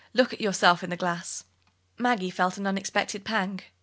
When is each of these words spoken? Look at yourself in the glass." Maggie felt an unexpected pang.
Look 0.15 0.33
at 0.33 0.41
yourself 0.41 0.83
in 0.83 0.89
the 0.89 0.97
glass." 0.97 1.43
Maggie 1.95 2.31
felt 2.31 2.57
an 2.57 2.65
unexpected 2.65 3.23
pang. 3.23 3.61